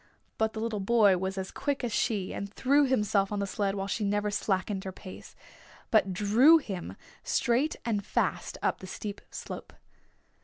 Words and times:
But 0.39 0.53
the 0.53 0.59
little 0.59 0.79
boy 0.79 1.19
was 1.19 1.37
as 1.37 1.51
quick 1.51 1.83
as 1.83 1.93
she 1.93 2.33
and 2.33 2.51
threw 2.51 2.87
himself 2.87 3.31
on 3.31 3.37
the 3.37 3.45
sled 3.45 3.75
while 3.75 3.85
she 3.85 4.03
never 4.03 4.31
slackened 4.31 4.83
her 4.83 4.91
pace, 4.91 5.35
but 5.91 6.11
drew 6.11 6.57
him 6.57 6.97
straight 7.21 7.75
and 7.85 8.03
fast 8.03 8.57
up 8.63 8.79
the 8.79 8.87
steep 8.87 9.21
slope. 9.29 9.73